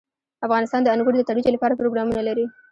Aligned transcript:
افغانستان 0.45 0.81
د 0.83 0.87
انګور 0.95 1.13
د 1.17 1.21
ترویج 1.29 1.47
لپاره 1.55 1.77
پروګرامونه 1.79 2.21
لري. 2.27 2.45